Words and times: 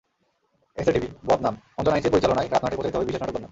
SA 0.77 0.91
টিভিবদনামঅঞ্জন 0.95 1.93
আইচের 1.95 2.11
পরিচালনায় 2.13 2.47
রাত 2.47 2.61
নয়টায় 2.61 2.77
প্রচারিত 2.77 2.95
হবে 2.95 3.07
বিশেষ 3.07 3.21
নাটক 3.21 3.33
বদনাম। 3.35 3.49